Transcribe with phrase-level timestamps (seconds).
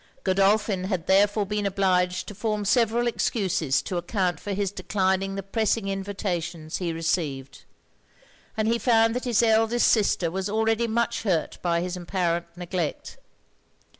[0.23, 5.43] Godolphin had therefore been obliged to form several excuses to account for his declining the
[5.43, 7.65] pressing invitations he received;
[8.57, 13.19] and he found that his eldest sister was already much hurt by his apparent neglect.